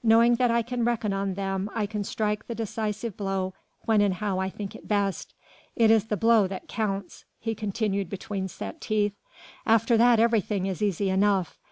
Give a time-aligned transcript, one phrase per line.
[0.00, 4.14] Knowing that I can reckon on them I can strike the decisive blow when and
[4.14, 5.34] how I think it best.
[5.74, 9.14] It is the blow that counts," he continued between set teeth,
[9.66, 11.58] "after that everything is easy enough.